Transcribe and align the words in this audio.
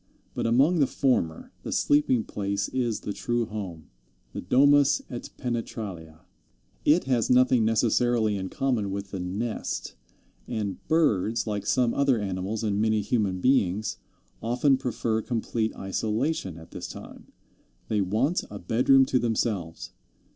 But 0.33 0.47
among 0.47 0.79
the 0.79 0.87
former 0.87 1.51
the 1.61 1.71
sleeping 1.71 2.23
place 2.23 2.69
is 2.69 3.01
the 3.01 3.13
true 3.13 3.45
home, 3.45 3.91
the 4.33 4.41
domus 4.41 5.03
et 5.11 5.29
penetralia. 5.37 6.21
It 6.83 7.03
has 7.03 7.29
nothing 7.29 7.65
necessarily 7.65 8.35
in 8.35 8.49
common 8.49 8.89
with 8.89 9.11
the 9.11 9.19
nest, 9.19 9.93
and 10.47 10.79
birds, 10.87 11.45
like 11.45 11.67
some 11.67 11.93
other 11.93 12.19
animals 12.19 12.63
and 12.63 12.81
many 12.81 13.01
human 13.01 13.41
beings, 13.41 13.97
often 14.41 14.75
prefer 14.75 15.21
complete 15.21 15.75
isolation 15.75 16.57
at 16.57 16.71
this 16.71 16.87
time. 16.87 17.27
They 17.87 18.01
want 18.01 18.43
a 18.49 18.57
bedroom 18.57 19.05
to 19.05 19.19
themselves. 19.19 19.91